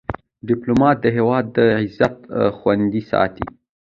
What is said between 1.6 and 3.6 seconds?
عزت خوندي ساتي.